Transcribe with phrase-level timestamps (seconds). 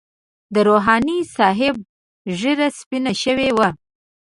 [0.53, 1.75] د رحماني صاحب
[2.39, 3.69] ږیره سپینه شوې وه.